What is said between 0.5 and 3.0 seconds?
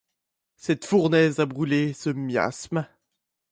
Cette fournaise a brûlé ce miasme.